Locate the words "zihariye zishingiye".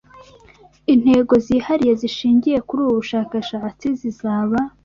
1.45-2.57